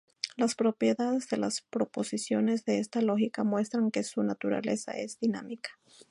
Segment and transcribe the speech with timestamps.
[0.35, 5.77] Las propiedades de las proposiciones de esta lógica, muestran que su naturaleza es dinámica.